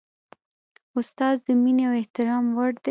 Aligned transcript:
استاد 0.97 1.35
د 1.45 1.47
مینې 1.61 1.83
او 1.87 1.93
احترام 2.01 2.45
وړ 2.55 2.71
دی. 2.75 2.79